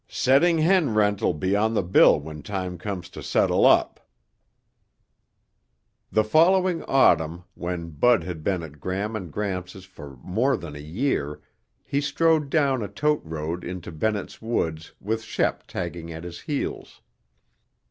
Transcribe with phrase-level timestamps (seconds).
[0.07, 3.99] "Setting hen rent'll be on the bill when time comes to settle up."
[6.11, 10.79] The following autumn, when Bud had been at Gram and Gramps' for more than a
[10.79, 11.39] year,
[11.83, 17.01] he strode down a tote road into Bennett's Woods with Shep tagging at his heels.